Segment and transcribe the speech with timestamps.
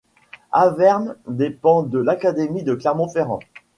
[0.51, 3.37] Avermes dépend de l'académie de Clermont-Ferrand.